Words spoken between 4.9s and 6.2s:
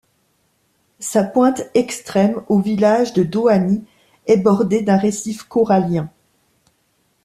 récif corallien.